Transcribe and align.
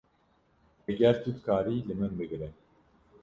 Eger 0.91 1.15
tu 1.23 1.29
dikarî, 1.35 1.75
li 1.87 1.93
min 1.99 2.11
bigire. 2.17 2.49